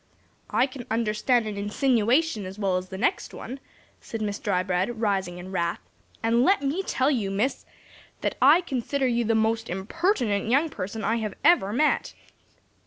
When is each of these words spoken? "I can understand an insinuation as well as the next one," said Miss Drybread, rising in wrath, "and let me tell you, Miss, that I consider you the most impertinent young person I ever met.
"I 0.49 0.65
can 0.65 0.87
understand 0.89 1.45
an 1.45 1.57
insinuation 1.57 2.47
as 2.47 2.57
well 2.57 2.77
as 2.77 2.89
the 2.89 2.97
next 2.97 3.35
one," 3.35 3.59
said 3.99 4.19
Miss 4.19 4.39
Drybread, 4.39 4.99
rising 4.99 5.37
in 5.37 5.51
wrath, 5.51 5.79
"and 6.23 6.43
let 6.43 6.63
me 6.63 6.81
tell 6.81 7.11
you, 7.11 7.29
Miss, 7.29 7.67
that 8.21 8.35
I 8.41 8.61
consider 8.61 9.05
you 9.05 9.23
the 9.25 9.35
most 9.35 9.69
impertinent 9.69 10.49
young 10.49 10.69
person 10.71 11.03
I 11.03 11.31
ever 11.43 11.71
met. 11.71 12.15